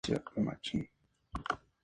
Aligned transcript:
Estambres 0.03 0.33
muchos. 0.35 0.81